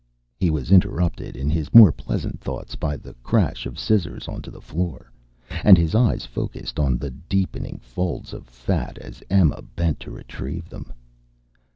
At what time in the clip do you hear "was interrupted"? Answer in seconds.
0.49-1.37